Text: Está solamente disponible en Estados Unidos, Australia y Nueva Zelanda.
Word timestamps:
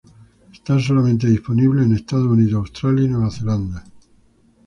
Está 0.51 0.79
solamente 0.79 1.27
disponible 1.27 1.83
en 1.83 1.93
Estados 1.93 2.25
Unidos, 2.25 2.55
Australia 2.55 3.05
y 3.05 3.07
Nueva 3.09 3.29
Zelanda. 3.29 3.83